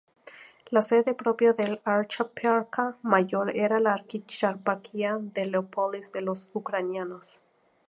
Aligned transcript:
La 0.71 0.81
sede 0.81 1.13
propia 1.13 1.53
del 1.53 1.79
archieparca 1.83 2.97
mayor 3.03 3.55
era 3.55 3.79
la 3.79 3.93
archieparquía 3.93 5.19
de 5.19 5.45
Leópolis 5.45 6.11
de 6.11 6.21
los 6.21 6.49
ucranianos. 6.53 7.39